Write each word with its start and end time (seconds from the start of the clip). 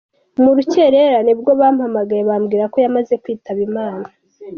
Mu 0.43 0.51
rukerera 0.57 1.17
nibwo 1.25 1.51
bampamagaye 1.59 2.23
bambwira 2.29 2.63
ko 2.71 2.77
yamaze 2.83 3.13
kwitaba 3.23 3.59
Imana. 3.69 4.05